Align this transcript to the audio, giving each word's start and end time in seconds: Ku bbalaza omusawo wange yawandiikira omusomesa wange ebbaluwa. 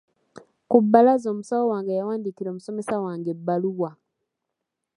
Ku 0.69 0.77
bbalaza 0.83 1.27
omusawo 1.33 1.65
wange 1.71 1.93
yawandiikira 1.99 2.49
omusomesa 2.51 2.95
wange 3.05 3.29
ebbaluwa. 3.35 3.91